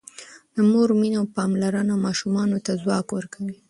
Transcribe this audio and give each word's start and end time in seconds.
د 0.55 0.57
مور 0.71 0.89
مینه 0.99 1.17
او 1.21 1.25
پاملرنه 1.35 1.95
ماشومانو 2.05 2.57
ته 2.65 2.71
ځواک 2.83 3.07
ورکوي. 3.17 3.55